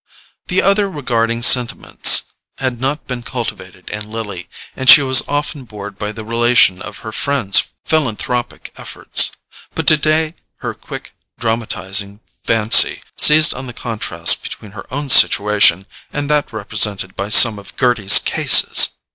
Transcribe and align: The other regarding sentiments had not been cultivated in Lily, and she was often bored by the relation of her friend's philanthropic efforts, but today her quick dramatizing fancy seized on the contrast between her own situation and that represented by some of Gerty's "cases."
The 0.47 0.63
other 0.63 0.89
regarding 0.89 1.43
sentiments 1.43 2.23
had 2.57 2.81
not 2.81 3.05
been 3.05 3.21
cultivated 3.21 3.87
in 3.91 4.09
Lily, 4.11 4.49
and 4.75 4.89
she 4.89 5.03
was 5.03 5.21
often 5.27 5.63
bored 5.63 5.99
by 5.99 6.11
the 6.11 6.25
relation 6.25 6.81
of 6.81 6.97
her 7.05 7.11
friend's 7.11 7.65
philanthropic 7.85 8.73
efforts, 8.77 9.29
but 9.75 9.85
today 9.85 10.33
her 10.61 10.73
quick 10.73 11.13
dramatizing 11.39 12.19
fancy 12.45 13.03
seized 13.15 13.53
on 13.53 13.67
the 13.67 13.73
contrast 13.73 14.41
between 14.41 14.71
her 14.71 14.91
own 14.91 15.11
situation 15.11 15.85
and 16.11 16.31
that 16.31 16.51
represented 16.51 17.15
by 17.15 17.29
some 17.29 17.59
of 17.59 17.75
Gerty's 17.75 18.17
"cases." 18.17 18.93